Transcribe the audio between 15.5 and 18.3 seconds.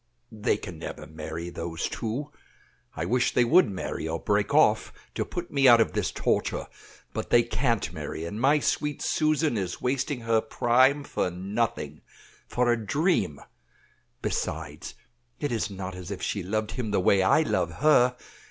is not as if she loved him the way I love her.